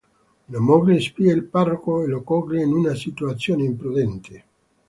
[0.47, 4.43] Una moglie spia il parroco e lo coglie in una situazione imprudente.